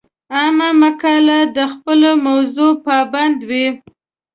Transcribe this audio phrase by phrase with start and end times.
[0.35, 3.67] عامه مقاله د خپلې موضوع پابنده وي.